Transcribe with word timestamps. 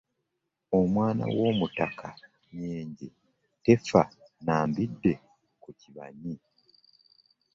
Omwana 0.79 1.23
w’omutaka 1.37 2.07
nnyenje 2.49 3.07
tefa 3.63 4.01
na 4.45 4.55
mbidde 4.67 5.13
ku 5.61 5.69
kibanyi. 5.79 6.35